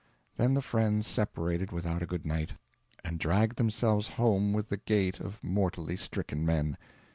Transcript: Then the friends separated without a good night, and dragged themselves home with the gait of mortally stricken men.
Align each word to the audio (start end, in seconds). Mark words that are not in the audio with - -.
Then 0.35 0.55
the 0.55 0.63
friends 0.63 1.05
separated 1.05 1.71
without 1.71 2.01
a 2.01 2.07
good 2.07 2.25
night, 2.25 2.53
and 3.05 3.19
dragged 3.19 3.57
themselves 3.57 4.07
home 4.17 4.51
with 4.51 4.69
the 4.69 4.77
gait 4.77 5.19
of 5.19 5.43
mortally 5.43 5.95
stricken 5.95 6.43
men. 6.43 6.75